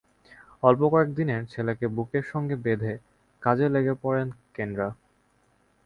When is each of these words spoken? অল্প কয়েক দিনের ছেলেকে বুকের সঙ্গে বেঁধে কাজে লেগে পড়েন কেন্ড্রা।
অল্প 0.63 0.81
কয়েক 0.89 1.09
দিনের 1.15 1.41
ছেলেকে 1.45 1.85
বুকের 1.95 2.25
সঙ্গে 2.31 2.55
বেঁধে 2.55 2.93
কাজে 3.43 3.67
লেগে 3.69 3.93
পড়েন 4.03 4.27
কেন্ড্রা। 4.53 4.89